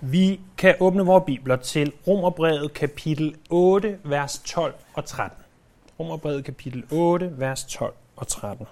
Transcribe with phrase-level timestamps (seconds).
[0.00, 5.42] Vi kan åbne vores bibler til Romerbrevet kapitel 8, vers 12 og 13.
[6.00, 8.66] Romerbrevet kapitel 8, vers 12 og 13.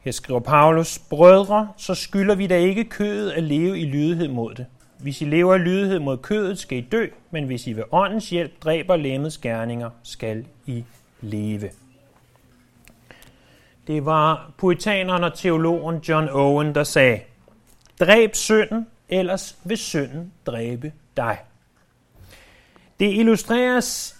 [0.00, 4.54] Her skriver Paulus, Brødre, så skylder vi da ikke kødet at leve i lydighed mod
[4.54, 4.66] det.
[4.98, 8.30] Hvis I lever i lydighed mod kødet, skal I dø, men hvis I ved åndens
[8.30, 10.84] hjælp dræber lemmets gerninger, skal I
[11.20, 11.70] leve.
[13.86, 17.20] Det var poetaneren og teologen John Owen, der sagde,
[18.00, 21.38] Dræb synden, ellers vil synden dræbe dig.
[23.00, 24.16] Det illustreres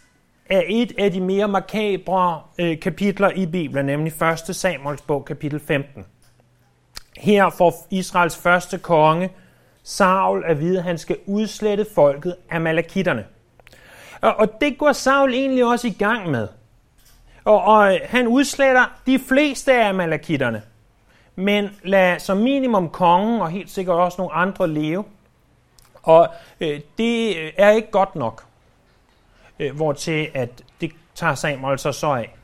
[0.51, 4.12] af et af de mere makabre øh, kapitler i Bibelen, nemlig
[4.48, 4.56] 1.
[4.56, 6.05] Samuels bog, kapitel 15.
[7.17, 9.31] Her får Israels første konge,
[9.88, 13.27] Saul, at vide, at han skal udslette folket af malakitterne.
[14.20, 16.48] Og, og det går Saul egentlig også i gang med.
[17.45, 20.62] Og, og han udsletter de fleste af malakitterne.
[21.36, 25.05] Men lad som minimum kongen og helt sikkert også nogle andre leve.
[26.02, 26.28] Og
[26.61, 28.45] øh, det øh, er ikke godt nok.
[29.58, 32.34] Øh, hvor til at det tager Samuel så så af.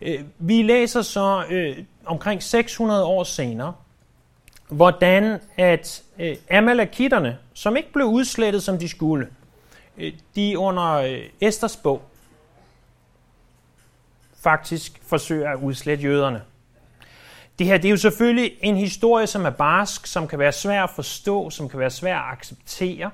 [0.00, 3.74] Øh, vi læser så øh, omkring 600 år senere,
[4.72, 9.28] hvordan at øh, Amalekitterne, som ikke blev udslettet som de skulle,
[9.98, 12.02] øh, de under øh, Esters bog
[14.42, 16.42] faktisk forsøger at udslette jøderne.
[17.58, 20.82] Det her det er jo selvfølgelig en historie, som er barsk, som kan være svær
[20.84, 23.10] at forstå, som kan være svær at acceptere.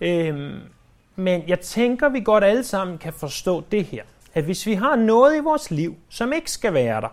[0.00, 0.60] Øhm,
[1.16, 4.02] men jeg tænker, vi godt alle sammen kan forstå det her.
[4.34, 7.08] At hvis vi har noget i vores liv, som ikke skal være der,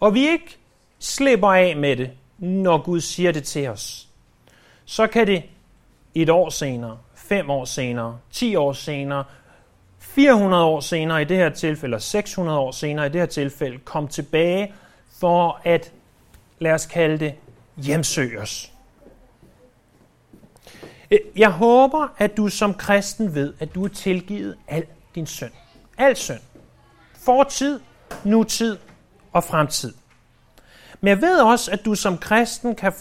[0.00, 0.58] og vi ikke
[0.98, 2.10] slipper af med det,
[2.42, 4.08] når Gud siger det til os,
[4.84, 5.42] så kan det
[6.14, 9.24] et år senere, fem år senere, 10 år senere,
[9.98, 13.78] 400 år senere i det her tilfælde, eller 600 år senere i det her tilfælde,
[13.78, 14.74] komme tilbage
[15.20, 15.92] for at,
[16.58, 17.34] lad os kalde det,
[17.76, 18.72] hjemsøges.
[21.10, 25.52] Øh, jeg håber, at du som kristen ved, at du er tilgivet al din synd.
[25.98, 26.40] Al synd.
[27.12, 27.80] Fortid,
[28.24, 28.78] nutid
[29.32, 29.94] og fremtid.
[31.02, 32.92] Men jeg ved også, at du som kristen kan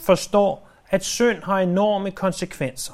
[0.00, 0.58] forstå,
[0.88, 2.92] at synd har enorme konsekvenser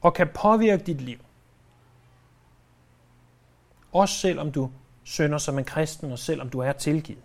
[0.00, 1.18] og kan påvirke dit liv.
[3.92, 4.70] Også selvom du
[5.04, 7.22] synder som en kristen, og selvom du er tilgivet.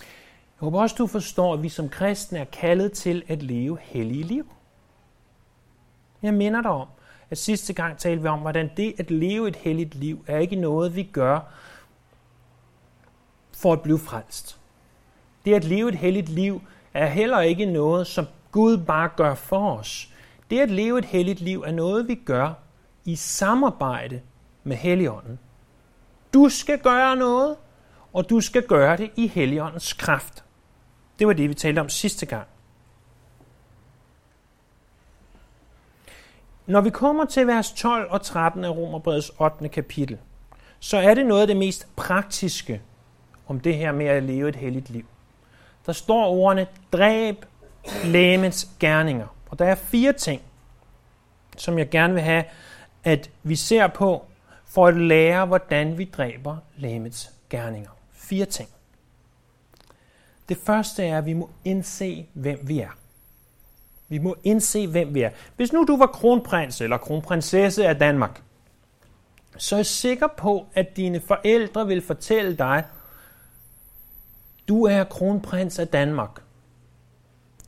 [0.00, 4.22] Jeg håber også, du forstår, at vi som kristne er kaldet til at leve hellige
[4.22, 4.52] liv.
[6.22, 6.88] Jeg minder dig om,
[7.30, 10.56] at sidste gang talte vi om, hvordan det at leve et helligt liv er ikke
[10.56, 11.40] noget, vi gør
[13.58, 14.58] for at blive frelst.
[15.44, 16.62] Det at leve et helligt liv
[16.94, 20.14] er heller ikke noget, som Gud bare gør for os.
[20.50, 22.52] Det at leve et helligt liv er noget, vi gør
[23.04, 24.20] i samarbejde
[24.64, 25.38] med Helligånden.
[26.34, 27.56] Du skal gøre noget,
[28.12, 30.44] og du skal gøre det i Helligåndens kraft.
[31.18, 32.46] Det var det, vi talte om sidste gang.
[36.66, 39.68] Når vi kommer til vers 12 og 13 af Romerbrevets 8.
[39.68, 40.18] kapitel,
[40.80, 42.82] så er det noget af det mest praktiske
[43.48, 45.04] om det her med at leve et helligt liv.
[45.86, 47.44] Der står ordene, dræb
[48.04, 49.26] lægemets gerninger.
[49.50, 50.42] Og der er fire ting,
[51.56, 52.44] som jeg gerne vil have,
[53.04, 54.24] at vi ser på,
[54.66, 57.90] for at lære, hvordan vi dræber lægemets gerninger.
[58.12, 58.68] Fire ting.
[60.48, 62.98] Det første er, at vi må indse, hvem vi er.
[64.08, 65.30] Vi må indse, hvem vi er.
[65.56, 68.42] Hvis nu du var kronprins eller kronprinsesse af Danmark,
[69.56, 72.84] så er jeg sikker på, at dine forældre vil fortælle dig,
[74.68, 76.42] du er kronprins af Danmark.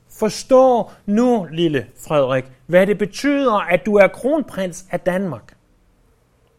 [0.09, 5.55] Forstå nu, lille Frederik, hvad det betyder, at du er kronprins af Danmark.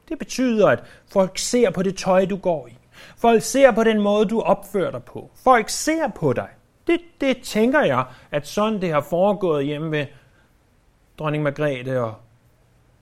[0.09, 0.83] Det betyder, at
[1.13, 2.79] folk ser på det tøj, du går i.
[3.17, 5.31] Folk ser på den måde, du opfører dig på.
[5.35, 6.49] Folk ser på dig.
[6.87, 10.07] Det, det tænker jeg, at sådan det har foregået hjemme ved
[11.19, 12.15] dronning Margrethe og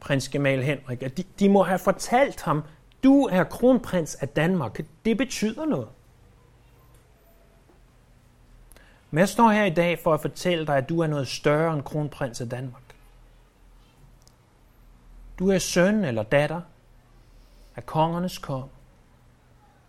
[0.00, 1.02] prins Gemal Henrik.
[1.02, 2.62] At de, de må have fortalt ham,
[3.04, 4.80] du er kronprins af Danmark.
[5.04, 5.88] Det betyder noget.
[9.10, 11.74] Men jeg står her i dag for at fortælle dig, at du er noget større
[11.74, 12.82] end kronprins af Danmark.
[15.38, 16.60] Du er søn eller datter
[17.76, 18.70] af kongernes kong,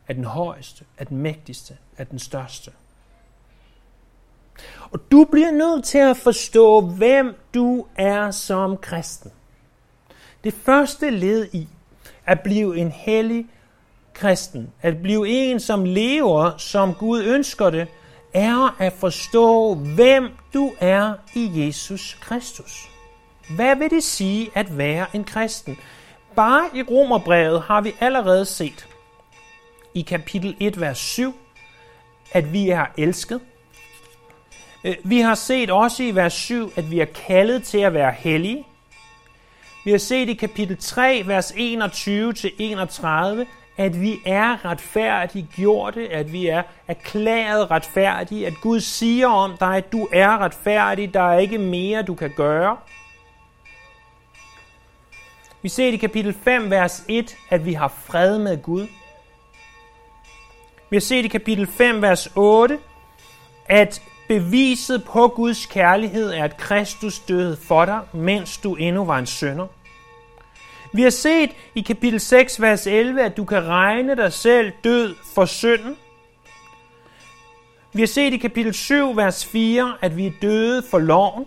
[0.07, 2.71] er den højeste, af den mægtigste, af den største.
[4.91, 9.31] Og du bliver nødt til at forstå, hvem du er som kristen.
[10.43, 11.67] Det første led i
[12.25, 13.47] at blive en hellig
[14.13, 17.87] kristen, at blive en, som lever, som Gud ønsker det,
[18.33, 22.89] er at forstå, hvem du er i Jesus Kristus.
[23.55, 25.77] Hvad vil det sige at være en kristen?
[26.35, 28.87] Bare i Romerbrevet har vi allerede set
[29.93, 31.35] i kapitel 1, vers 7,
[32.31, 33.41] at vi er elsket.
[34.83, 38.11] Øh, vi har set også i vers 7, at vi er kaldet til at være
[38.11, 38.65] hellige.
[39.85, 41.57] Vi har set i kapitel 3, vers 21-31,
[43.77, 49.91] at vi er retfærdiggjorte, at vi er erklæret retfærdige, at Gud siger om dig, at
[49.91, 52.77] du er retfærdig, der er ikke mere, du kan gøre.
[55.61, 58.87] Vi ser i kapitel 5, vers 1, at vi har fred med Gud.
[60.89, 62.79] Vi har set i kapitel 5, vers 8,
[63.65, 69.19] at beviset på Guds kærlighed er, at Kristus døde for dig, mens du endnu var
[69.19, 69.67] en sønder.
[70.93, 75.15] Vi har set i kapitel 6, vers 11, at du kan regne dig selv død
[75.35, 75.97] for synden.
[77.93, 81.45] Vi har set i kapitel 7, vers 4, at vi er døde for loven.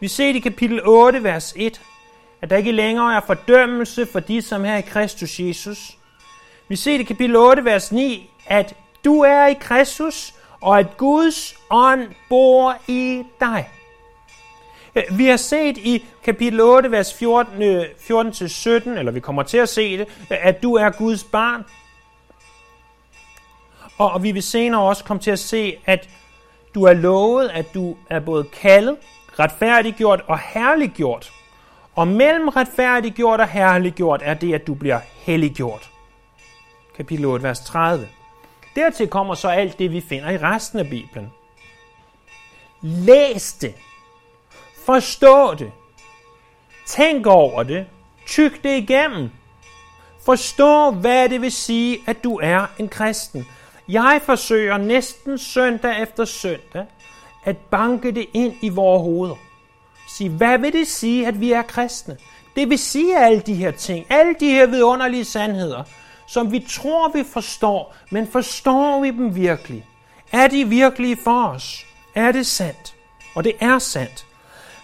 [0.00, 1.80] Vi har set i kapitel 8, vers 1,
[2.42, 5.98] at der ikke længere er fordømmelse for de, som er i Kristus Jesus.
[6.68, 8.74] Vi ser i kapitel 8, vers 9, at
[9.04, 13.68] du er i Kristus, og at Guds ånd bor i dig.
[15.10, 17.16] Vi har set i kapitel 8, vers 14-17,
[17.98, 21.64] 14 øh, eller vi kommer til at se det, at du er Guds barn.
[23.98, 26.08] Og vi vil senere også komme til at se, at
[26.74, 28.96] du er lovet, at du er både kaldet,
[29.38, 31.32] retfærdiggjort og herliggjort.
[31.94, 35.90] Og mellem retfærdiggjort og herliggjort er det, at du bliver helliggjort.
[36.96, 38.08] Kapitel 8, vers 30.
[38.76, 41.32] Dertil kommer så alt det, vi finder i resten af Bibelen.
[42.82, 43.74] Læs det.
[44.86, 45.72] Forstå det.
[46.86, 47.86] Tænk over det.
[48.26, 49.30] Tyk det igennem.
[50.24, 53.46] Forstå, hvad det vil sige, at du er en kristen.
[53.88, 56.86] Jeg forsøger næsten søndag efter søndag
[57.44, 59.34] at banke det ind i vores hoveder.
[60.08, 62.16] Sig, hvad vil det sige, at vi er kristne?
[62.56, 65.82] Det vil sige alle de her ting, alle de her vidunderlige sandheder,
[66.26, 69.86] som vi tror, vi forstår, men forstår vi dem virkelig?
[70.32, 71.86] Er de virkelige for os?
[72.14, 72.94] Er det sandt?
[73.34, 74.26] Og det er sandt.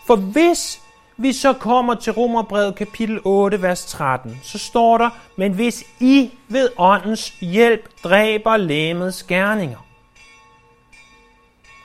[0.08, 0.80] For hvis
[1.16, 6.30] vi så kommer til Romerbrevet kapitel 8, vers 13, så står der, men hvis I
[6.48, 9.78] ved åndens hjælp dræber læmets gerninger.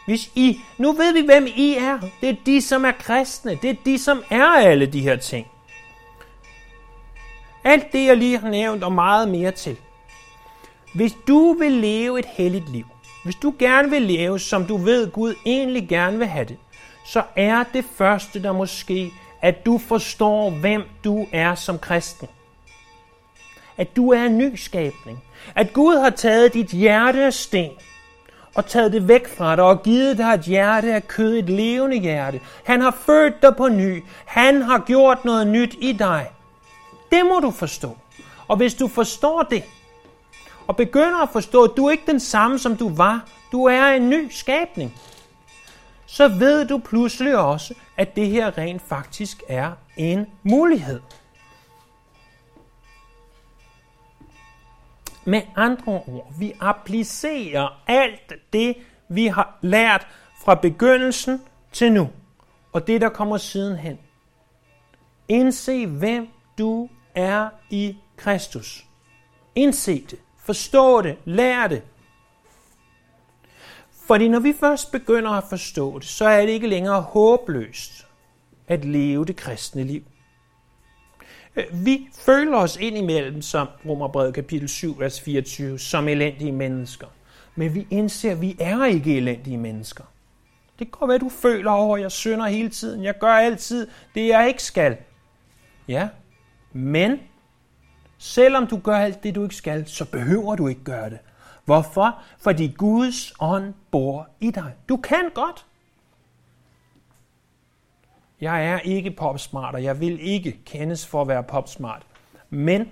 [0.05, 1.99] Hvis I, nu ved vi, hvem I er.
[2.21, 3.59] Det er de, som er kristne.
[3.61, 5.47] Det er de, som er alle de her ting.
[7.63, 9.77] Alt det, jeg lige har nævnt, og meget mere til.
[10.95, 12.85] Hvis du vil leve et helligt liv,
[13.23, 16.57] hvis du gerne vil leve, som du ved, Gud egentlig gerne vil have det,
[17.05, 19.11] så er det første, der må ske,
[19.41, 22.27] at du forstår, hvem du er som kristen.
[23.77, 25.23] At du er en ny skabning.
[25.55, 27.71] At Gud har taget dit hjerte af sten
[28.55, 31.97] og taget det væk fra dig og givet dig et hjerte af kød, et levende
[31.99, 32.39] hjerte.
[32.63, 34.03] Han har født dig på ny.
[34.25, 36.29] Han har gjort noget nyt i dig.
[37.11, 37.97] Det må du forstå.
[38.47, 39.63] Og hvis du forstår det,
[40.67, 43.85] og begynder at forstå, at du er ikke den samme, som du var, du er
[43.85, 44.93] en ny skabning,
[46.13, 51.01] så ved du pludselig også, at det her rent faktisk er en mulighed.
[55.25, 58.77] Med andre ord, vi applicerer alt det,
[59.09, 60.07] vi har lært
[60.43, 62.09] fra begyndelsen til nu,
[62.73, 63.99] og det, der kommer sidenhen.
[65.27, 66.27] Indse, hvem
[66.57, 68.85] du er i Kristus.
[69.55, 71.83] Indse det, forstå det, lær det.
[74.07, 78.07] Fordi når vi først begynder at forstå det, så er det ikke længere håbløst
[78.67, 80.03] at leve det kristne liv.
[81.55, 87.07] Øh, vi føler os indimellem, som Romerbrevet kapitel 7, vers 24, som elendige mennesker.
[87.55, 90.03] Men vi indser, at vi er ikke elendige mennesker.
[90.79, 93.03] Det går hvad du føler over, jeg synder hele tiden.
[93.03, 94.97] Jeg gør altid det, jeg ikke skal.
[95.87, 96.09] Ja,
[96.73, 97.19] men
[98.17, 101.19] selvom du gør alt det, du ikke skal, så behøver du ikke gøre det.
[101.65, 102.21] Hvorfor?
[102.37, 104.73] Fordi Guds ånd bor i dig.
[104.89, 105.65] Du kan godt.
[108.41, 112.05] Jeg er ikke popsmart, og jeg vil ikke kendes for at være popsmart.
[112.49, 112.89] Men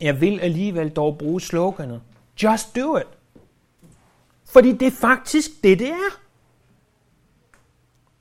[0.00, 2.02] jeg vil alligevel dog bruge sloganet.
[2.42, 3.06] Just do it.
[4.52, 6.20] Fordi det er faktisk det, det er.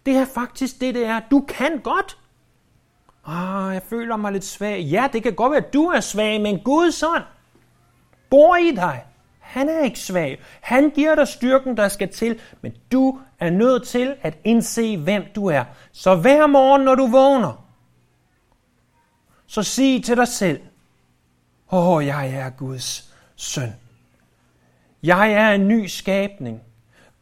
[0.05, 1.21] Det er faktisk det, det er.
[1.31, 2.17] Du kan godt.
[3.25, 4.81] Ah, jeg føler mig lidt svag.
[4.81, 7.23] Ja, det kan godt være, at du er svag, men Guds ånd
[8.29, 9.05] bor i dig.
[9.47, 10.39] Han er ikke svag.
[10.61, 15.23] Han giver dig styrken, der skal til, men du er nødt til at indse, hvem
[15.35, 15.63] du er.
[15.91, 17.67] Så hver morgen, når du vågner,
[19.47, 20.59] så sig til dig selv,
[21.71, 23.73] Åh, oh, jeg er Guds søn.
[25.03, 26.61] Jeg er en ny skabning.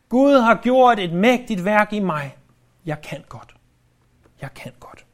[0.09, 2.37] Gud har gjort et mægtigt værk i mig.
[2.85, 3.55] Jeg kan godt.
[4.41, 5.05] Jeg kan godt.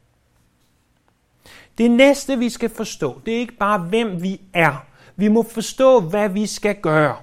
[1.78, 4.86] Det næste, vi skal forstå, det er ikke bare, hvem vi er.
[5.16, 7.16] Vi må forstå, hvad vi skal gøre.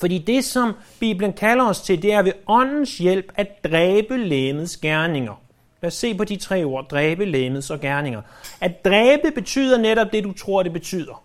[0.00, 4.76] Fordi det, som Bibelen kalder os til, det er ved åndens hjælp at dræbe lægemets
[4.76, 5.42] gerninger.
[5.82, 6.88] Lad os se på de tre ord.
[6.88, 8.22] Dræbe lægemets og gerninger.
[8.60, 11.22] At dræbe betyder netop det, du tror, det betyder.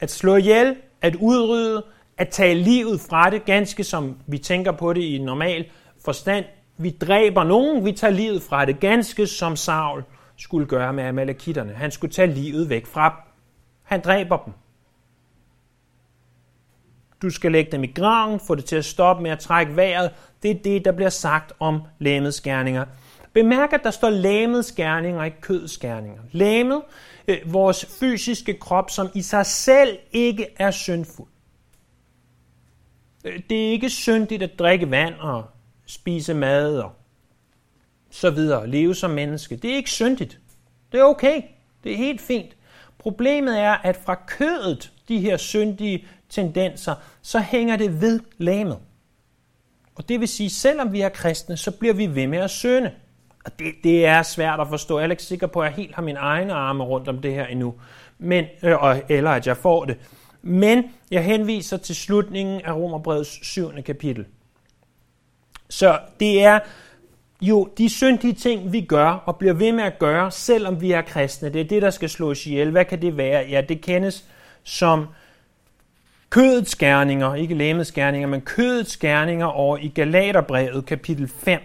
[0.00, 1.84] At slå ihjel, at udrydde,
[2.18, 5.64] at tage livet fra det, ganske som vi tænker på det i normal
[6.04, 6.44] forstand.
[6.78, 10.04] Vi dræber nogen, vi tager livet fra det, ganske som Saul
[10.36, 11.72] skulle gøre med amalekitterne.
[11.72, 13.31] Han skulle tage livet væk fra dem.
[13.82, 14.52] Han dræber dem.
[17.22, 20.10] Du skal lægge dem i graven, få det til at stoppe med at trække vejret.
[20.42, 22.84] Det er det, der bliver sagt om lægemets gerninger.
[23.32, 26.22] Bemærk, at der står lægemets gerninger, ikke kødets gerninger.
[26.32, 26.82] Lægemet,
[27.28, 31.28] øh, vores fysiske krop, som i sig selv ikke er syndfuld.
[33.24, 35.44] Øh, det er ikke syndigt at drikke vand og
[35.86, 36.92] spise mad og
[38.10, 39.56] så videre, leve som menneske.
[39.56, 40.38] Det er ikke syndigt.
[40.92, 41.42] Det er okay.
[41.84, 42.56] Det er helt fint.
[43.02, 48.78] Problemet er, at fra kødet, de her syndige tendenser, så hænger det ved lamet.
[49.94, 52.90] Og det vil sige, selvom vi er kristne, så bliver vi ved med at synde.
[53.44, 54.98] Og det, det er svært at forstå.
[54.98, 57.34] Jeg er ikke sikker på, at jeg helt har min egne arme rundt om det
[57.34, 57.74] her endnu.
[58.18, 58.76] Men, øh,
[59.08, 59.98] eller at jeg får det.
[60.42, 63.82] Men jeg henviser til slutningen af Romerbrevets 7.
[63.82, 64.26] kapitel.
[65.68, 66.60] Så det er
[67.42, 71.02] jo de syndige ting, vi gør og bliver ved med at gøre, selvom vi er
[71.02, 71.48] kristne.
[71.48, 72.70] Det er det, der skal slås ihjel.
[72.70, 73.46] Hvad kan det være?
[73.48, 74.24] Ja, det kendes
[74.62, 75.06] som
[76.30, 81.60] kødets gerninger, ikke lægemets gerninger, men kødets gerninger over i Galaterbrevet kapitel 5.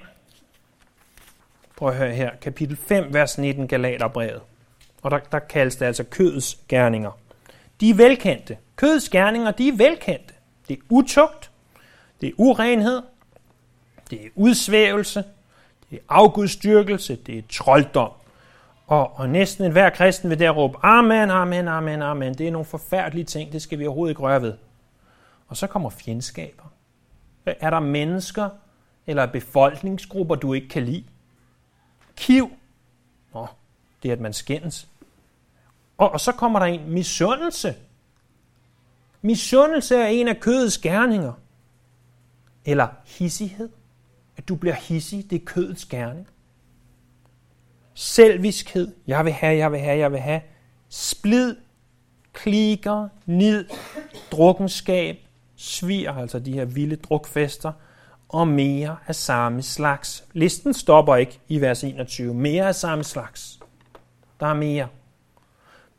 [1.75, 4.41] Prøv at høre her, kapitel 5, vers 19, Galaterbrevet.
[5.01, 7.11] Og der, der kaldes det altså kødets gerninger.
[7.81, 8.57] De er velkendte.
[8.75, 10.33] Kødets gerninger, de er velkendte.
[10.67, 11.51] Det er utugt,
[12.21, 13.01] det er urenhed,
[14.09, 15.23] det er udsvævelse,
[15.89, 18.11] det er afgudstyrkelse, det er trolddom.
[18.87, 22.33] Og, og næsten enhver kristen vil der råbe, amen, amen, amen, amen.
[22.33, 24.53] Det er nogle forfærdelige ting, det skal vi overhovedet ikke røre ved.
[25.47, 26.63] Og så kommer fjendskaber.
[27.45, 28.49] Er der mennesker
[29.07, 31.03] eller befolkningsgrupper, du ikke kan lide?
[32.15, 32.51] Kiv.
[33.33, 33.47] Nå,
[34.03, 34.87] det er, at man skændes.
[35.97, 37.75] Og, og så kommer der en misundelse.
[39.21, 41.33] Misundelse er en af kødets gerninger.
[42.65, 43.69] Eller hissighed.
[44.37, 46.25] At du bliver hissig, det er kødets gerne.
[47.93, 48.95] Selviskhed.
[49.07, 50.41] Jeg vil have, jeg vil have, jeg vil have.
[50.89, 51.55] Splid,
[52.33, 53.65] klikker, nid,
[54.31, 55.17] drukkenskab,
[55.55, 57.71] svir, altså de her vilde drukfester,
[58.29, 60.23] og mere af samme slags.
[60.33, 62.33] Listen stopper ikke i vers 21.
[62.33, 63.59] Mere af samme slags.
[64.39, 64.87] Der er mere.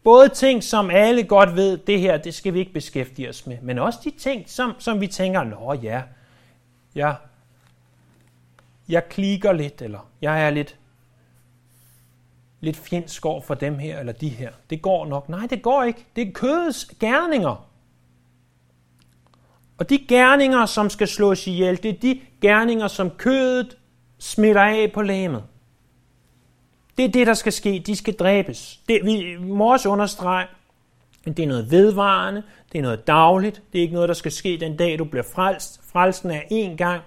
[0.04, 3.58] Både ting, som alle godt ved, det her, det skal vi ikke beskæftige os med,
[3.62, 6.02] men også de ting, som, som vi tænker, nå ja,
[6.94, 7.16] jeg,
[8.88, 10.78] jeg klikker lidt, eller jeg er lidt,
[12.60, 14.50] lidt fjendsk over for dem her, eller de her.
[14.70, 15.28] Det går nok.
[15.28, 16.06] Nej, det går ikke.
[16.16, 17.68] Det er kødets gerninger.
[19.78, 23.78] Og de gerninger, som skal slås ihjel, det er de gerninger, som kødet
[24.18, 25.44] smitter af på lægemet.
[26.96, 27.82] Det er det, der skal ske.
[27.86, 28.80] De skal dræbes.
[28.88, 30.46] Det, vi må også understrege,
[31.26, 32.42] at det er noget vedvarende,
[32.72, 35.22] det er noget dagligt, det er ikke noget, der skal ske den dag, du bliver
[35.34, 35.80] frelst.
[35.92, 37.02] Frelsen er én gang.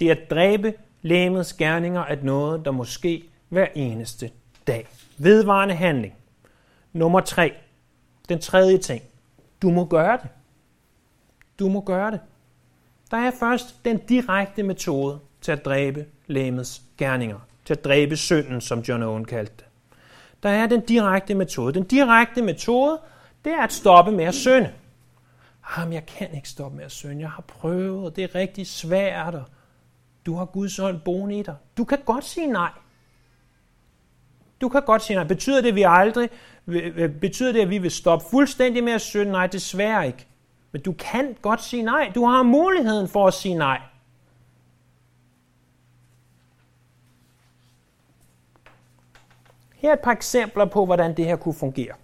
[0.00, 4.30] Det at dræbe lægemets gerninger er noget, der må ske hver eneste
[4.66, 4.88] dag.
[5.18, 6.14] Vedvarende handling.
[6.92, 7.52] Nummer tre.
[8.28, 9.02] Den tredje ting.
[9.62, 10.28] Du må gøre det.
[11.58, 12.20] Du må gøre det.
[13.10, 17.38] Der er først den direkte metode til at dræbe lægemets gerninger.
[17.64, 19.64] Til at dræbe synden, som John Owen kaldte det.
[20.42, 21.74] Der er den direkte metode.
[21.74, 23.00] Den direkte metode,
[23.44, 24.72] det er at stoppe med at synde.
[25.76, 27.20] Jamen, jeg kan ikke stoppe med at synde.
[27.20, 29.44] Jeg har prøvet, og det er rigtig svært, og
[30.26, 31.56] du har Guds ånd boende i dig.
[31.76, 32.70] Du kan godt sige nej.
[34.60, 35.24] Du kan godt sige nej.
[35.24, 36.30] Betyder det, at vi aldrig,
[37.20, 39.32] betyder det, at vi vil stoppe fuldstændig med at synde?
[39.32, 40.26] Nej, desværre ikke.
[40.72, 42.12] Men du kan godt sige nej.
[42.14, 43.80] Du har muligheden for at sige nej.
[49.74, 51.94] Her er et par eksempler på, hvordan det her kunne fungere.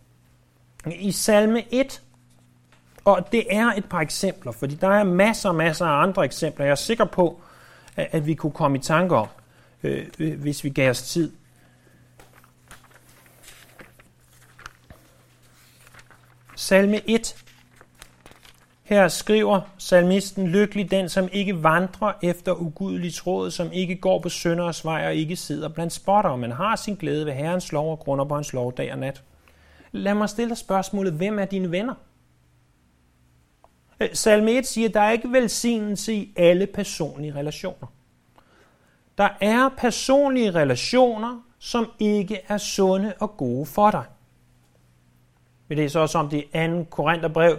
[0.87, 2.03] I salme 1,
[3.05, 6.65] og det er et par eksempler, fordi der er masser og masser af andre eksempler,
[6.65, 7.41] jeg er sikker på,
[7.97, 9.29] at vi kunne komme i tanke om,
[9.83, 11.33] øh, øh hvis vi gav os tid.
[16.57, 17.45] Salme 1,
[18.83, 24.29] her skriver salmisten, lykkelig den, som ikke vandrer efter ugudeligt råd, som ikke går på
[24.29, 27.99] sønders vej og ikke sidder blandt spotter, men har sin glæde ved Herrens lov og
[27.99, 29.23] grunder på hans lov dag og nat.
[29.93, 31.95] Lad mig stille dig spørgsmålet, hvem er dine venner?
[34.01, 37.87] Øh, salme 1 siger, at der er ikke velsignelse i alle personlige relationer.
[39.19, 44.05] Der er personlige relationer, som ikke er sunde og gode for dig.
[45.69, 46.85] Vi læser også om det i 2.
[46.91, 47.59] Korintherbrev,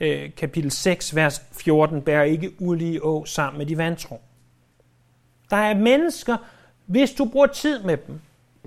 [0.00, 4.20] øh, kapitel 6, vers 14, bærer ikke ulige å sammen med de vantro.
[5.50, 6.36] Der er mennesker,
[6.86, 8.20] hvis du bruger tid med dem,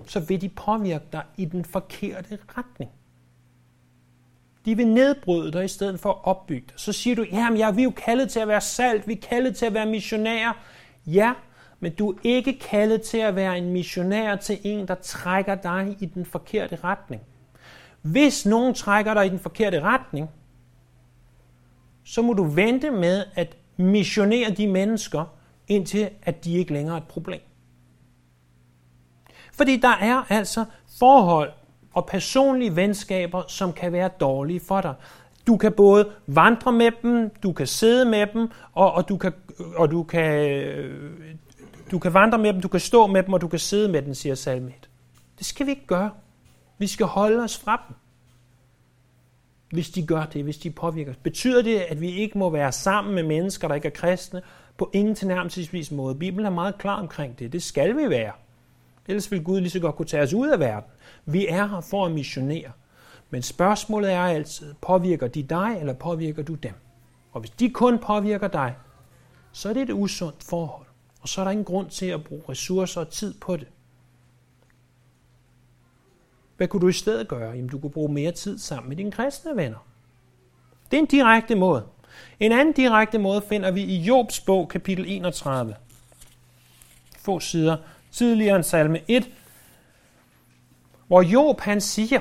[0.07, 2.91] så vil de påvirke dig i den forkerte retning.
[4.65, 6.79] De vil nedbryde dig i stedet for at opbygge dig.
[6.79, 9.27] Så siger du, jamen ja, vi er jo kaldet til at være salt, vi er
[9.29, 10.53] kaldet til at være missionærer.
[11.07, 11.33] Ja,
[11.79, 15.97] men du er ikke kaldet til at være en missionær til en, der trækker dig
[15.99, 17.21] i den forkerte retning.
[18.01, 20.29] Hvis nogen trækker dig i den forkerte retning,
[22.03, 25.25] så må du vente med at missionere de mennesker,
[25.67, 27.41] indtil at de ikke længere er et problem.
[29.53, 30.65] Fordi der er altså
[30.99, 31.51] forhold
[31.95, 34.93] og personlige venskaber, som kan være dårlige for dig.
[35.47, 39.33] Du kan både vandre med dem, du kan sidde med dem, og, og, du, kan,
[39.75, 41.11] og du, kan, øh,
[41.91, 44.01] du kan vandre med dem, du kan stå med dem, og du kan sidde med
[44.01, 44.89] dem, siger salme 1.
[45.37, 46.11] Det skal vi ikke gøre.
[46.77, 47.95] Vi skal holde os fra dem.
[49.71, 51.17] Hvis de gør det, hvis de påvirker os.
[51.17, 54.41] Betyder det, at vi ikke må være sammen med mennesker, der ikke er kristne?
[54.77, 56.15] På ingen tilnærmelsesvis måde.
[56.15, 57.53] Bibelen er meget klar omkring det.
[57.53, 58.31] Det skal vi være.
[59.07, 60.91] Ellers vil Gud lige så godt kunne tage os ud af verden.
[61.25, 62.71] Vi er her for at missionere.
[63.29, 66.73] Men spørgsmålet er altid, påvirker de dig, eller påvirker du dem?
[67.31, 68.75] Og hvis de kun påvirker dig,
[69.51, 70.85] så er det et usundt forhold.
[71.21, 73.67] Og så er der ingen grund til at bruge ressourcer og tid på det.
[76.57, 77.51] Hvad kunne du i stedet gøre?
[77.51, 79.87] Jamen, du kunne bruge mere tid sammen med dine kristne venner.
[80.91, 81.85] Det er en direkte måde.
[82.39, 85.75] En anden direkte måde finder vi i Jobs bog, kapitel 31.
[87.19, 87.77] Få sider
[88.15, 89.29] tidligere end salme 1,
[91.07, 92.19] hvor Job han siger,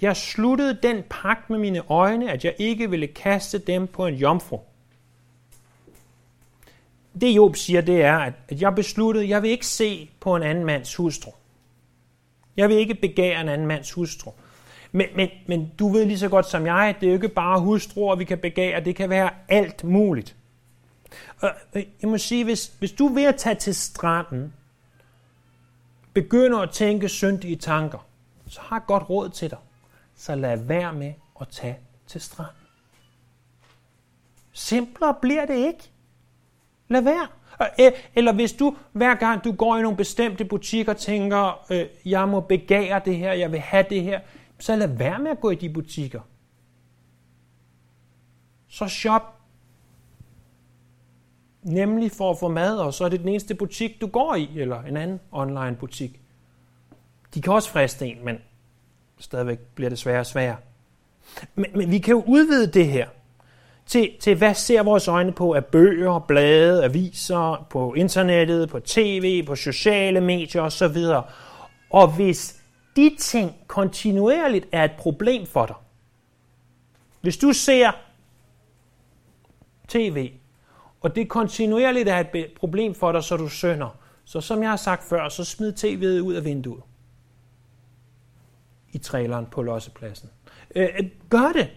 [0.00, 4.14] jeg sluttede den pagt med mine øjne, at jeg ikke ville kaste dem på en
[4.14, 4.60] jomfru.
[7.20, 10.64] Det Job siger, det er, at jeg besluttede, jeg vil ikke se på en anden
[10.64, 11.30] mands hustru.
[12.56, 14.30] Jeg vil ikke begære en anden mands hustru.
[14.92, 17.60] Men, men, men du ved lige så godt som jeg, det er jo ikke bare
[17.60, 20.36] hustruer, vi kan begære, det kan være alt muligt.
[21.40, 24.52] Og jeg må sige, hvis, hvis du er ved at tage til stranden,
[26.14, 28.06] begynder at tænke syndige tanker,
[28.46, 29.58] så har jeg godt råd til dig.
[30.16, 32.54] Så lad være med at tage til stranden.
[34.52, 35.90] Simplere bliver det ikke.
[36.88, 37.26] Lad være.
[38.14, 42.40] Eller hvis du hver gang du går i nogle bestemte butikker tænker, øh, jeg må
[42.40, 44.20] begære det her, jeg vil have det her,
[44.58, 46.20] så lad være med at gå i de butikker.
[48.68, 49.39] Så shop
[51.62, 54.48] nemlig for at få mad, og så er det den eneste butik, du går i,
[54.56, 56.20] eller en anden online butik.
[57.34, 58.38] De kan også friste en, men
[59.18, 60.56] stadigvæk bliver det sværere og sværere.
[61.54, 63.08] Men, men vi kan jo udvide det her
[63.86, 69.46] til, til, hvad ser vores øjne på af bøger, blade, aviser, på internettet, på tv,
[69.46, 70.96] på sociale medier osv.
[71.90, 72.62] Og hvis
[72.96, 75.76] de ting kontinuerligt er et problem for dig,
[77.20, 77.90] hvis du ser
[79.88, 80.32] tv,
[81.00, 84.76] og det kontinuerligt er et problem for dig, så du sønder, så som jeg har
[84.76, 86.82] sagt før, så smid tv'et ud af vinduet
[88.92, 90.30] i traileren på lossepladsen.
[90.74, 91.68] Øh, øh gør det.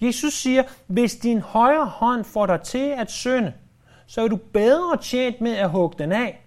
[0.00, 3.52] Jesus siger, hvis din højre hånd får dig til at synde,
[4.06, 6.44] så er du bedre tjent med at hugge den af.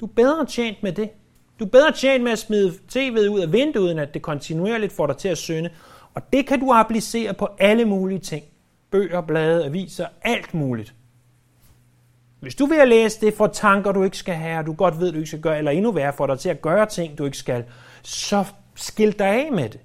[0.00, 1.10] Du er bedre tjent med det.
[1.58, 4.92] Du er bedre tjent med at smide tv'et ud af vinduet, end at det kontinuerligt
[4.92, 5.70] får dig til at synde.
[6.14, 8.44] Og det kan du applicere på alle mulige ting.
[8.90, 10.94] Bøger, blade, aviser, alt muligt.
[12.40, 15.00] Hvis du vil at læse det for tanker, du ikke skal have, og du godt
[15.00, 17.24] ved, du ikke skal gøre, eller endnu værre for dig til at gøre ting, du
[17.24, 17.64] ikke skal,
[18.02, 19.80] så skil dig af med det.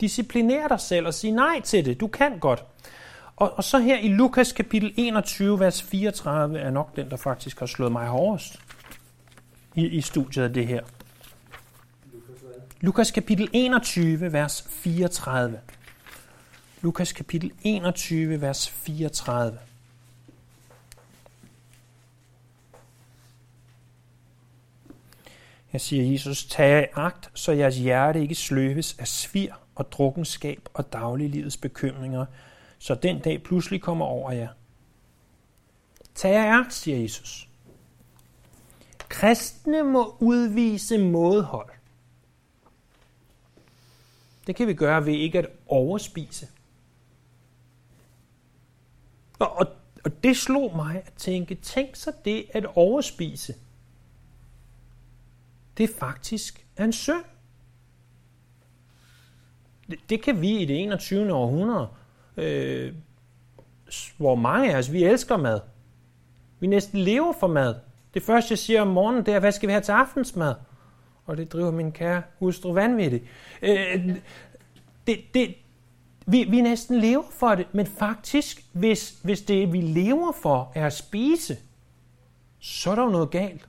[0.00, 2.00] Discipliner dig selv og sig nej til det.
[2.00, 2.64] Du kan godt.
[3.36, 7.58] Og, og så her i Lukas kapitel 21, vers 34, er nok den, der faktisk
[7.58, 8.60] har slået mig hårdest
[9.74, 10.84] i, i studiet af det her.
[12.86, 15.60] Lukas kapitel 21, vers 34.
[16.82, 19.58] Lukas kapitel 21, vers 34.
[25.72, 30.92] Jeg siger Jesus, tag agt, så jeres hjerte ikke sløves af svir og drukkenskab og
[30.92, 32.26] dagliglivets bekymringer,
[32.78, 34.48] så den dag pludselig kommer over jer.
[36.14, 37.48] Tag agt, siger Jesus.
[39.08, 41.75] Kristne må udvise modhold.
[44.46, 46.48] Det kan vi gøre ved ikke at overspise.
[49.38, 49.66] Og, og,
[50.04, 53.54] og det slog mig at tænke, tænk så det at overspise.
[55.78, 57.24] Det faktisk er en synd.
[59.90, 61.32] Det, det kan vi i det 21.
[61.32, 61.88] århundrede
[62.36, 62.94] øh,
[64.16, 65.60] hvor mange af os, vi elsker mad.
[66.60, 67.74] Vi næsten lever for mad.
[68.14, 70.54] Det første, jeg siger om morgenen, det er, hvad skal vi have til aftensmad?
[71.26, 73.24] Og det driver min kære hustru vanvittigt.
[73.62, 74.16] Øh,
[75.06, 75.54] det, det,
[76.26, 80.86] vi, vi næsten lever for det, men faktisk, hvis, hvis det, vi lever for, er
[80.86, 81.56] at spise,
[82.58, 83.68] så er der jo noget galt.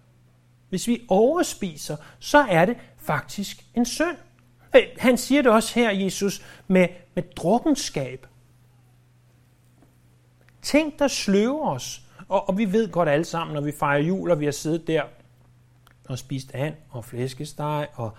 [0.70, 4.18] Hvis vi overspiser, så er det faktisk en synd.
[4.76, 8.28] Øh, han siger det også her, Jesus, med, med drukkenskab.
[10.62, 12.02] Ting, der sløver os.
[12.30, 14.88] Og, og vi ved godt alle sammen, når vi fejrer jul, og vi har siddet
[14.88, 15.04] der
[16.08, 18.12] og spist and og flæskesteg, og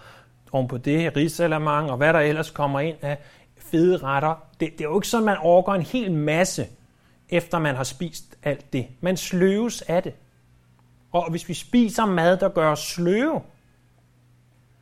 [0.52, 3.18] ovenpå det risalamang, og hvad der ellers kommer ind af
[3.56, 4.34] fede retter.
[4.60, 6.66] Det, det er jo ikke sådan, man overgår en hel masse,
[7.28, 8.86] efter man har spist alt det.
[9.00, 10.14] Man sløves af det.
[11.12, 13.40] Og hvis vi spiser mad, der gør os sløve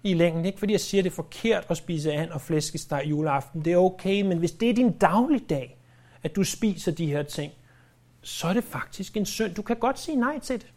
[0.03, 3.65] i længden, ikke fordi jeg siger, det er forkert at spise and og flæskesteg juleaften,
[3.65, 5.79] det er okay, men hvis det er din dagligdag,
[6.23, 7.53] at du spiser de her ting,
[8.23, 9.55] så er det faktisk en synd.
[9.55, 10.73] Du kan godt sige nej til det.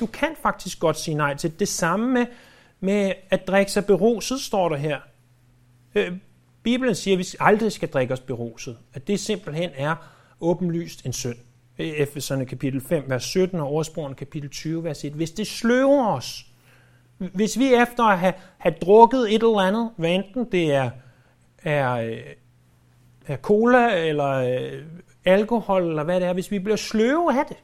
[0.00, 1.68] Du kan faktisk godt sige nej til det.
[1.68, 2.26] Samme med,
[2.80, 4.98] med at drikke sig beruset, står der her.
[5.94, 6.12] Øh,
[6.62, 8.78] Bibelen siger, at vi aldrig skal drikke os beruset.
[8.94, 9.94] At det simpelthen er
[10.40, 11.36] åbenlyst en synd.
[11.78, 15.12] Efeserne kapitel 5, vers 17 og oversprungen kapitel 20, vers 1.
[15.12, 16.46] Hvis det sløver os,
[17.18, 20.90] hvis vi efter at have, have drukket et eller andet, hvad enten det er,
[21.62, 22.18] er,
[23.26, 24.82] er cola eller øh,
[25.24, 27.56] alkohol eller hvad det er, hvis vi bliver sløve af det,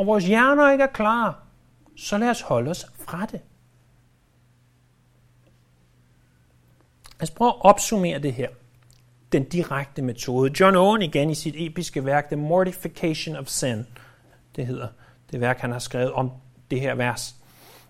[0.00, 1.42] og vores hjerner ikke er klar,
[1.96, 3.40] så lad os holde os fra det.
[7.18, 8.48] Lad os prøve at opsummere det her.
[9.32, 10.52] Den direkte metode.
[10.60, 13.86] John Owen igen i sit episke værk, The Mortification of Sin,
[14.56, 14.88] det hedder
[15.30, 16.30] det værk, han har skrevet om
[16.70, 17.36] det her vers.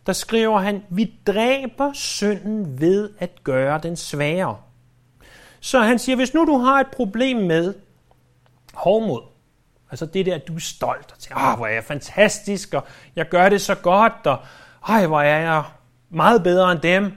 [0.06, 4.56] Der skriver han, vi dræber synden ved at gøre den sværere.
[5.60, 7.74] Så han siger, hvis nu du har et problem med
[8.74, 9.22] hovmod,
[9.90, 12.84] altså det der, at du er stolt og siger, ah, hvor er jeg fantastisk, og
[13.16, 14.38] jeg gør det så godt, og
[14.88, 15.64] ej, hvor er jeg
[16.10, 17.12] meget bedre end dem,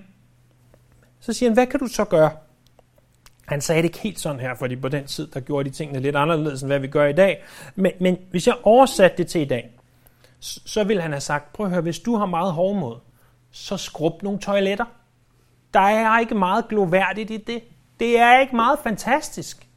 [1.19, 2.31] så siger han, hvad kan du så gøre?
[3.45, 5.99] Han sagde det ikke helt sådan her, fordi på den tid, der gjorde de tingene
[5.99, 7.43] lidt anderledes, end hvad vi gør i dag.
[7.75, 9.79] Men, men hvis jeg oversatte det til i dag,
[10.39, 12.95] så vil han have sagt, prøv at høre, hvis du har meget hårdmod,
[13.51, 14.85] så skrub nogle toiletter.
[15.73, 17.63] Der er ikke meget gloværdigt i det.
[17.99, 19.67] Det er ikke meget fantastisk.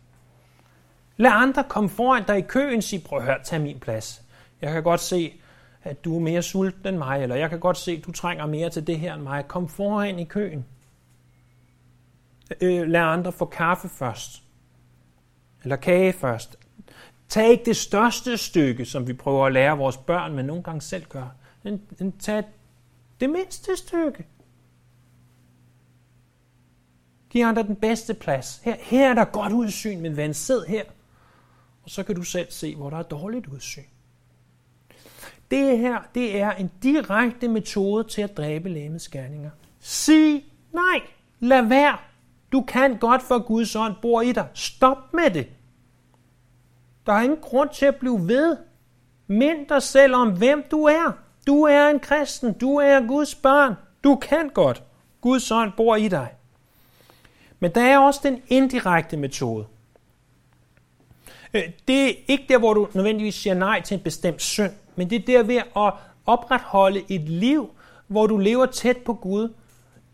[1.17, 4.23] Lad andre komme foran dig i køen sig, prøv at høre, tag min plads.
[4.63, 5.41] Jeg kan godt se,
[5.83, 8.47] at du er mere sulten end mig, eller jeg kan godt se, at du trænger
[8.47, 9.49] mere til det her end mig.
[9.49, 10.65] Kom foran i køen.
[12.61, 14.43] Øh, lad andre få kaffe først.
[15.63, 16.57] Eller kage først.
[17.29, 20.81] Tag ikke det største stykke, som vi prøver at lære vores børn, men nogle gange
[20.81, 21.35] selv gør.
[21.63, 22.45] Men tag
[23.21, 24.27] det mindste stykke.
[27.31, 28.61] Giv andre den bedste plads.
[28.65, 30.83] Her, her er der godt udsyn, men ven, sid her.
[31.87, 33.83] Og så kan du selv se, hvor der er dårligt udsyn.
[35.51, 39.51] Det her, det er en direkte metode til at dræbe lægemets gerninger.
[39.81, 41.01] Sig nej.
[41.41, 41.97] Lad være.
[42.53, 44.49] Du kan godt, for Guds ånd bor i dig.
[44.55, 45.47] Stop med det.
[47.07, 48.57] Der er ingen grund til at blive ved.
[49.27, 51.13] Mind dig selv om, hvem du er.
[51.47, 52.53] Du er en kristen.
[52.53, 53.75] Du er Guds barn.
[54.05, 54.83] Du kan godt.
[55.21, 56.29] Guds ånd bor i dig.
[57.61, 59.67] Men der er også den indirekte metode.
[61.55, 65.11] Øh, det er ikke der, hvor du nødvendigvis siger nej til en bestemt synd, men
[65.11, 65.93] det er der ved at
[66.27, 67.71] opretholde et liv,
[68.07, 69.49] hvor du lever tæt på Gud,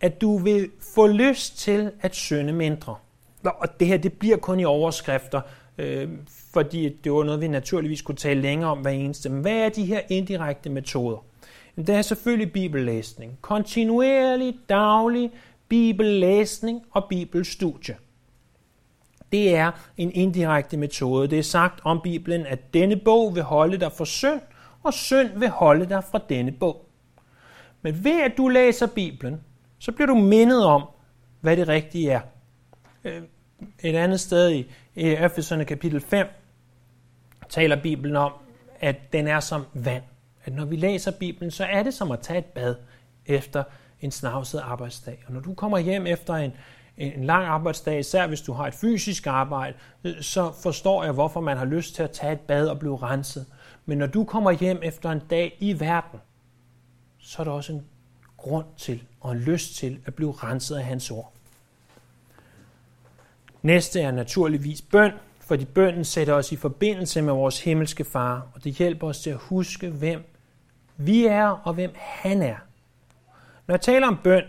[0.00, 2.96] at du vil få lyst til at synde mindre.
[3.44, 5.40] Og det her, det bliver kun i overskrifter,
[5.78, 6.08] øh,
[6.52, 9.28] fordi det var noget, vi naturligvis kunne tale længere om hver eneste.
[9.28, 11.24] Men hvad er de her indirekte metoder?
[11.76, 13.38] Det er selvfølgelig bibellæsning.
[13.40, 15.30] Kontinuerlig, daglig
[15.68, 17.96] bibellæsning og bibelstudie.
[19.32, 21.28] Det er en indirekte metode.
[21.28, 24.40] Det er sagt om Bibelen, at denne bog vil holde dig for synd,
[24.82, 26.88] og synd vil holde dig fra denne bog.
[27.82, 29.40] Men ved at du læser Bibelen,
[29.78, 30.82] så bliver du mindet om,
[31.40, 32.20] hvad det rigtige er.
[33.04, 33.22] Øh,
[33.82, 34.66] et andet sted i
[34.96, 36.26] Efeserne kapitel 5
[37.48, 38.32] taler Bibelen om,
[38.80, 40.02] at den er som vand.
[40.44, 42.74] At når vi læser Bibelen, så er det som at tage et bad
[43.26, 43.64] efter
[44.00, 45.24] en snavset arbejdsdag.
[45.26, 46.52] Og når du kommer hjem efter en,
[46.96, 51.40] en lang arbejdsdag, især hvis du har et fysisk arbejde, øh, så forstår jeg, hvorfor
[51.40, 53.46] man har lyst til at tage et bad og blive renset.
[53.87, 56.20] Men når du kommer hjem efter en dag i verden,
[57.18, 57.87] så er der også en
[58.37, 61.33] grund til og en lyst til at blive renset af hans ord.
[63.62, 68.64] Næste er naturligvis bøn, fordi bønnen sætter os i forbindelse med vores himmelske far, og
[68.64, 70.24] det hjælper os til at huske, hvem
[70.96, 72.57] vi er og hvem han er.
[73.66, 74.44] Når jeg taler om bøn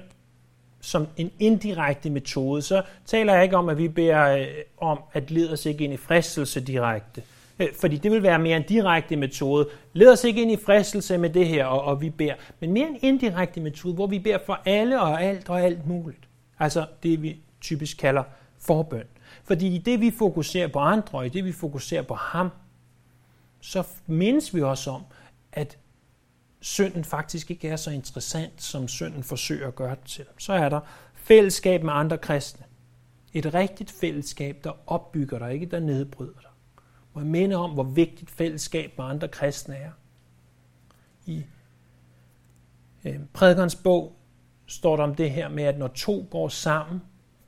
[0.84, 5.32] som en indirekte metode, så taler jeg ikke om, at vi beder øh, om at
[5.32, 7.24] lede os ikke ind i fristelse direkte.
[7.60, 9.70] Øh, fordi det vil være mere en direkte metode.
[9.94, 12.34] Led os ikke ind i fristelse med det her, og, og vi beder.
[12.60, 16.28] Men mere en indirekte metode, hvor vi beder for alle og alt og alt muligt.
[16.60, 18.24] Altså det, vi typisk kalder
[18.60, 19.04] forbøn.
[19.44, 22.50] Fordi i det, vi fokuserer på andre, og i det, vi fokuserer på ham,
[23.62, 25.02] så mindes vi også om,
[25.52, 25.78] at
[26.64, 30.26] synden faktisk ikke er så interessant, som synden forsøger at gøre det til.
[30.38, 30.80] Så er der
[31.16, 32.66] fællesskab med andre kristne.
[33.34, 36.50] Et rigtigt fællesskab, der opbygger dig, ikke der nedbryder dig.
[37.14, 39.92] Må jeg minde om, hvor vigtigt fællesskab med andre kristne er.
[41.26, 41.44] I
[43.06, 44.16] øh, prædikernes bog
[44.68, 47.02] står der om det her med, at når to går sammen,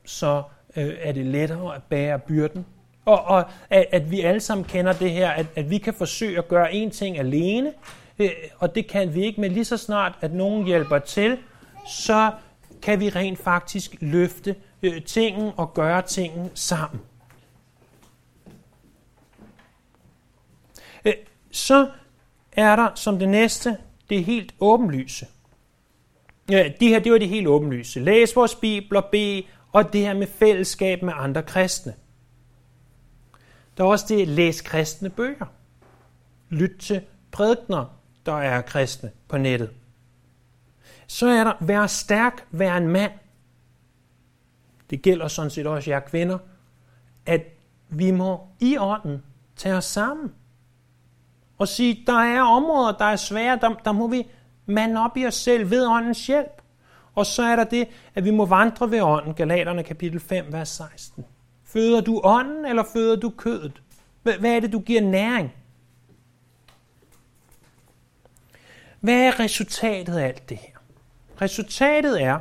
[0.04, 0.42] så
[0.76, 2.66] øh, er det lettere at bære byrden.
[3.04, 6.38] Og, og at, at vi alle sammen kender det her, at, at vi kan forsøge
[6.38, 7.72] at gøre en ting alene,
[8.18, 11.38] Øh, og det kan vi ikke, men lige så snart, at nogen hjælper til,
[11.88, 12.32] så
[12.82, 17.00] kan vi rent faktisk løfte øh, tingen og gøre tingen sammen.
[21.04, 21.14] Øh,
[21.50, 21.90] så
[22.52, 23.76] er der som det næste
[24.10, 25.26] det helt åbenlyse.
[26.50, 28.00] Ja, det her, det var det helt åbenlyse.
[28.00, 31.94] Læs vores bibler, bede, og det her med fællesskab med andre kristne.
[33.76, 35.46] Der er også det, læs kristne bøger.
[36.50, 37.00] Lyt til
[37.32, 39.70] prædikner, der er kristne på nettet.
[41.06, 43.12] Så er der, vær stærk, vær en mand.
[44.90, 46.38] Det gælder sådan set også jer kvinder,
[47.26, 47.42] at
[47.88, 49.22] vi må i ånden
[49.56, 50.32] tage os sammen
[51.58, 54.26] og sige, der er områder, der er svære, der, der må vi
[54.66, 56.62] mande op i os selv ved åndens hjælp.
[57.14, 60.68] Og så er der det, at vi må vandre ved ånden, Galaterne kapitel 5, vers
[60.68, 61.24] 16.
[61.64, 63.82] Føder du ånden, eller føder du kødet?
[64.22, 65.52] Hvad er det, du giver næring?
[69.06, 70.72] Hvad er resultatet af alt det her?
[71.42, 72.38] Resultatet er,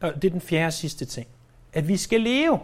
[0.00, 1.26] og det er den fjerde sidste ting,
[1.72, 2.60] at vi skal leve.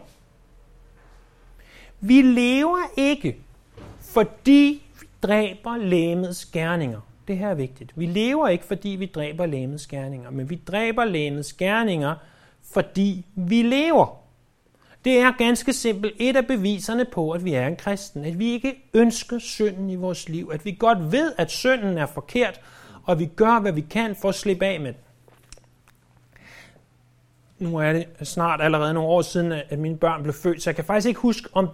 [2.01, 3.37] Vi lever ikke,
[4.01, 7.01] fordi vi dræber lægemets gerninger.
[7.29, 7.93] Det her er vigtigt.
[7.97, 12.15] Vi lever ikke, fordi vi dræber lægemets gerninger, men vi dræber lægemets gerninger,
[12.63, 14.18] fordi vi lever.
[15.09, 18.25] Det er ganske simpelt et af beviserne på, at vi er en kristen.
[18.25, 20.51] At vi ikke ønsker synden i vores liv.
[20.53, 22.61] At vi godt ved, at synden er forkert,
[23.05, 25.01] og vi gør, hvad vi kan for at slippe af med den.
[27.59, 30.77] Nu er det snart allerede nogle år siden, at mine børn blev født, så jeg
[30.77, 31.69] kan faktisk ikke huske, om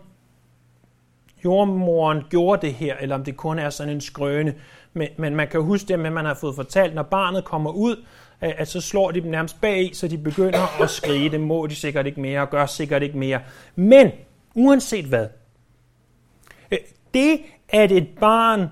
[1.45, 4.55] jordmoren gjorde det her, eller om det kun er sådan en skrøne.
[4.93, 8.05] Men, men man kan huske det, at man har fået fortalt, når barnet kommer ud,
[8.41, 11.31] at så slår de dem nærmest bag så de begynder at skrige.
[11.31, 13.41] Det må de sikkert ikke mere, og gør sikkert ikke mere.
[13.77, 14.11] Men
[14.55, 15.27] uanset hvad,
[16.73, 16.79] øh,
[17.15, 18.69] det at et barn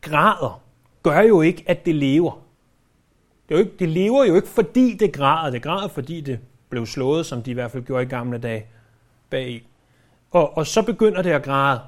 [0.00, 0.62] græder,
[1.02, 2.32] gør jo ikke, at det lever.
[3.48, 5.50] Det, er jo ikke, det lever jo ikke, fordi det græder.
[5.50, 8.66] Det græder, fordi det blev slået, som de i hvert fald gjorde i gamle dage
[9.30, 9.66] bag.
[10.30, 11.80] Og, og så begynder det at græde.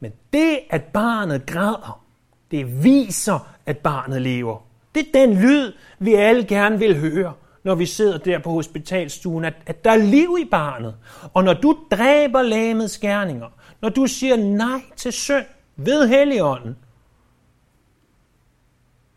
[0.00, 2.04] Men det, at barnet græder,
[2.50, 4.71] det viser, at barnet lever.
[4.94, 7.32] Det er den lyd, vi alle gerne vil høre,
[7.64, 10.96] når vi sidder der på hospitalstuen, at, at der er liv i barnet.
[11.34, 13.48] Og når du dræber lamets gerninger,
[13.80, 16.76] når du siger nej til synd ved Helligånden,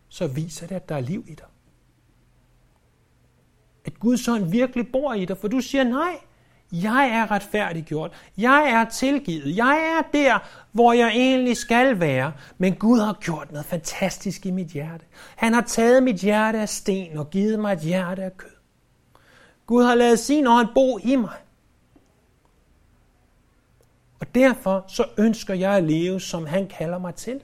[0.08, 1.46] så viser det, at der er liv i dig.
[3.84, 6.18] At Guds ånd virkelig bor i dig, for du siger nej.
[6.72, 8.12] Jeg er retfærdiggjort.
[8.38, 9.56] Jeg er tilgivet.
[9.56, 10.38] Jeg er der,
[10.72, 12.32] hvor jeg egentlig skal være.
[12.58, 15.04] Men Gud har gjort noget fantastisk i mit hjerte.
[15.36, 18.50] Han har taget mit hjerte af sten og givet mig et hjerte af kød.
[19.66, 21.36] Gud har lavet sin ånd bo i mig.
[24.20, 27.40] Og derfor så ønsker jeg at leve, som han kalder mig til.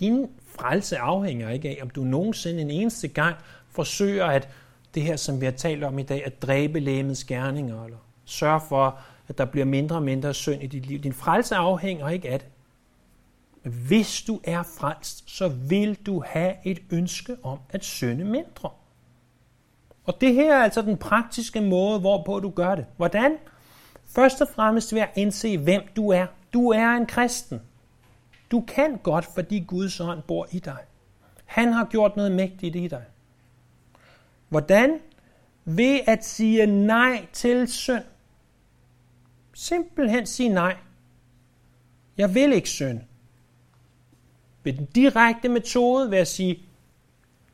[0.00, 3.36] Din frelse afhænger ikke af, om du nogensinde en eneste gang
[3.70, 4.48] forsøger at
[4.94, 8.60] det her, som vi har talt om i dag, at dræbe lægemets gerninger, eller sørge
[8.68, 10.98] for, at der bliver mindre og mindre synd i dit liv.
[10.98, 12.48] Din frelse afhænger ikke af det.
[13.62, 18.70] Men hvis du er frelst, så vil du have et ønske om at synde mindre.
[20.04, 22.86] Og det her er altså den praktiske måde, hvorpå du gør det.
[22.96, 23.36] Hvordan?
[24.14, 26.26] Først og fremmest ved at indse, hvem du er.
[26.52, 27.60] Du er en kristen.
[28.50, 30.78] Du kan godt, fordi Guds ånd bor i dig.
[31.44, 33.04] Han har gjort noget mægtigt i dig.
[34.48, 34.98] Hvordan?
[35.64, 38.04] Ved at sige nej til synd.
[39.54, 40.76] Simpelthen sige nej.
[42.18, 43.00] Jeg vil ikke synd.
[44.62, 46.62] Ved den direkte metode ved at sige,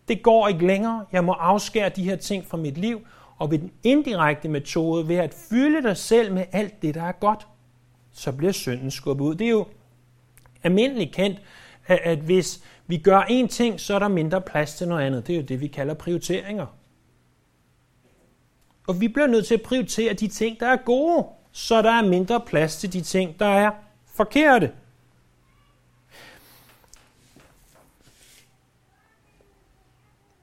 [0.09, 3.07] det går ikke længere, jeg må afskære de her ting fra mit liv,
[3.39, 7.13] og ved den indirekte metode ved at fylde dig selv med alt det, der er
[7.13, 7.47] godt,
[8.13, 9.35] så bliver synden skubbet ud.
[9.35, 9.67] Det er jo
[10.67, 11.43] almindeligt kendt,
[11.87, 15.27] at hvis vi gør én ting, så er der mindre plads til noget andet.
[15.27, 16.67] Det er jo det, vi kalder prioriteringer.
[18.87, 22.09] Og vi bliver nødt til at prioritere de ting, der er gode, så der er
[22.09, 23.71] mindre plads til de ting, der er
[24.07, 24.73] forkerte.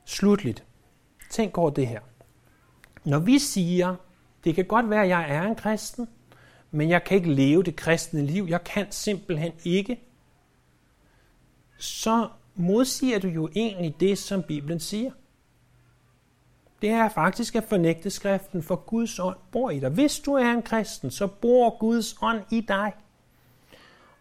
[0.05, 0.63] Slutligt.
[1.29, 1.99] Tænk over det her.
[3.03, 3.95] Når vi siger,
[4.43, 6.07] det kan godt være, at jeg er en kristen,
[6.71, 9.99] men jeg kan ikke leve det kristne liv, jeg kan simpelthen ikke,
[11.83, 15.11] så modsiger du jo egentlig det, som Bibelen siger.
[16.81, 19.89] Det er faktisk at fornægte skriften, for Guds ånd bor i dig.
[19.89, 22.93] Hvis du er en kristen, så bor Guds ånd i dig.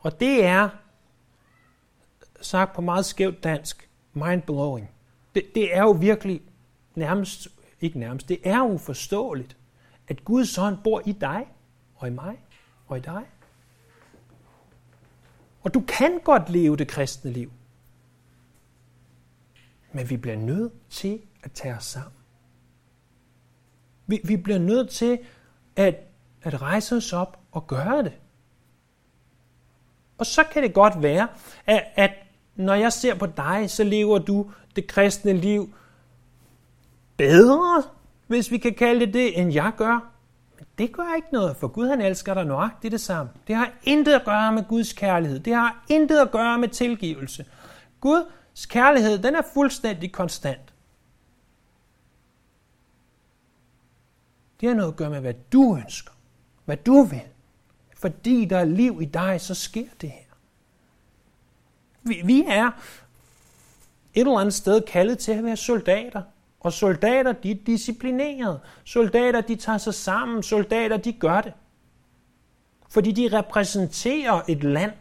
[0.00, 0.68] Og det er,
[2.40, 4.90] sagt på meget skævt dansk, mind-blowing.
[5.34, 6.42] Det, det er jo virkelig
[6.94, 7.48] nærmest,
[7.80, 9.56] ikke nærmest, det er uforståeligt,
[10.08, 11.46] at Guds ånd bor i dig,
[11.96, 12.38] og i mig,
[12.86, 13.22] og i dig.
[15.62, 17.52] Og du kan godt leve det kristne liv.
[19.92, 22.12] Men vi bliver nødt til at tage os sammen.
[24.06, 25.18] Vi, vi bliver nødt til
[25.76, 25.96] at,
[26.42, 28.12] at rejse os op og gøre det.
[30.18, 31.28] Og så kan det godt være,
[31.66, 32.10] at, at
[32.56, 35.74] når jeg ser på dig, så lever du det kristne liv
[37.16, 37.82] bedre,
[38.26, 40.11] hvis vi kan kalde det det, end jeg gør.
[40.82, 43.32] Det gør ikke noget, for Gud han elsker dig nøjagtigt det samme.
[43.46, 45.40] Det har intet at gøre med Guds kærlighed.
[45.40, 47.46] Det har intet at gøre med tilgivelse.
[48.00, 50.74] Guds kærlighed, den er fuldstændig konstant.
[54.60, 56.12] Det har noget at gøre med, hvad du ønsker.
[56.64, 57.22] Hvad du vil.
[57.96, 60.34] Fordi der er liv i dig, så sker det her.
[62.02, 62.66] Vi, vi er
[64.14, 66.22] et eller andet sted kaldet til at være soldater.
[66.62, 68.60] Og soldater, de er disciplinerede.
[68.84, 70.42] Soldater, de tager sig sammen.
[70.42, 71.52] Soldater, de gør det.
[72.88, 74.92] Fordi de repræsenterer et land.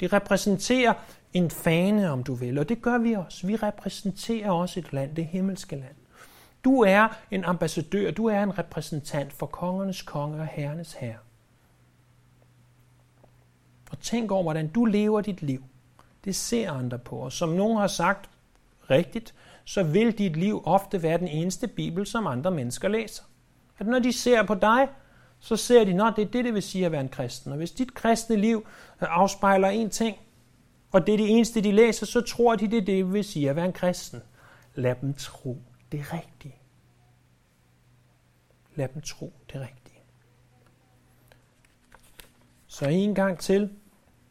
[0.00, 0.94] De repræsenterer
[1.32, 2.58] en fane, om du vil.
[2.58, 3.46] Og det gør vi også.
[3.46, 5.94] Vi repræsenterer også et land, det himmelske land.
[6.64, 11.18] Du er en ambassadør, du er en repræsentant for kongernes konge og herrenes herre.
[13.90, 15.64] Og tænk over, hvordan du lever dit liv.
[16.24, 17.16] Det ser andre på.
[17.16, 18.30] Og som nogen har sagt
[18.90, 19.34] rigtigt,
[19.70, 23.22] så vil dit liv ofte være den eneste bibel, som andre mennesker læser.
[23.78, 24.88] At når de ser på dig,
[25.40, 27.52] så ser de, at det er det, det vil sige at være en kristen.
[27.52, 28.66] Og hvis dit kristne liv
[29.02, 30.16] øh, afspejler en ting,
[30.92, 33.24] og det er det eneste, de læser, så tror de, det er det, det vil
[33.24, 34.22] sige at være en kristen.
[34.74, 36.56] Lad dem tro det rigtige.
[38.74, 40.00] Lad dem tro det rigtige.
[42.66, 43.70] Så en gang til.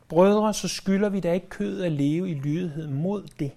[0.07, 3.51] Brødre, så skylder vi da ikke kød at leve i lydighed mod det.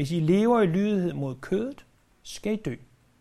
[0.00, 1.84] Hvis I lever i lydighed mod kødet,
[2.22, 2.74] skal I dø.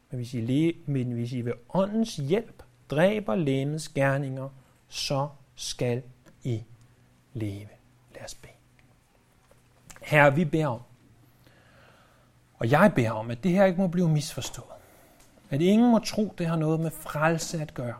[0.09, 4.49] Men hvis I, le- men hvis I ved åndens hjælp dræber lægemets gerninger,
[4.87, 6.03] så skal
[6.43, 6.63] I
[7.33, 7.67] leve.
[8.15, 8.51] Lad os bede.
[10.01, 10.81] Herre, vi beder om,
[12.53, 14.81] og jeg beder om, at det her ikke må blive misforstået.
[15.49, 17.97] At ingen må tro, det har noget med frelse at gøre.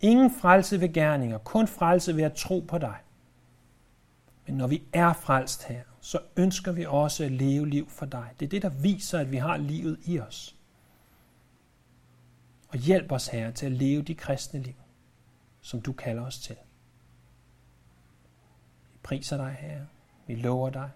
[0.00, 2.96] Ingen frelse ved gerninger, kun frelse ved at tro på dig.
[4.46, 8.34] Men når vi er frelst her, så ønsker vi også at leve liv for dig.
[8.40, 10.56] Det er det, der viser, at vi har livet i os.
[12.68, 14.74] Og hjælp os, Herre, til at leve de kristne liv,
[15.60, 16.56] som du kalder os til.
[18.92, 19.86] Vi priser dig, Herre.
[20.26, 20.90] Vi lover dig.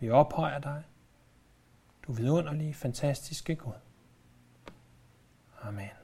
[0.00, 0.82] Vi ophøjer dig.
[2.06, 3.72] Du vidunderlige, fantastiske Gud.
[5.62, 6.01] Amen.